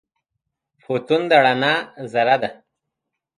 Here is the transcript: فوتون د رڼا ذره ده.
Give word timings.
فوتون 0.83 1.21
د 1.29 1.31
رڼا 1.45 1.73
ذره 2.13 2.35
ده. 2.41 2.49